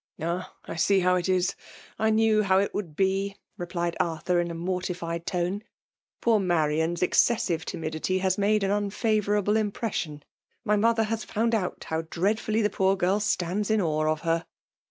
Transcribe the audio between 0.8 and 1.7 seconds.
how it is—